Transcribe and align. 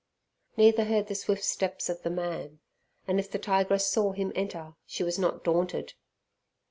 Neither 0.57 0.85
heard 0.85 1.05
the 1.05 1.13
swift 1.13 1.43
steps 1.43 1.87
of 1.87 2.01
the 2.01 2.09
man, 2.09 2.59
and 3.07 3.19
if 3.19 3.29
the 3.29 3.37
tigress 3.37 3.85
saw 3.85 4.13
him 4.13 4.31
enter, 4.33 4.73
she 4.87 5.03
was 5.03 5.19
not 5.19 5.43
daunted. 5.43 5.93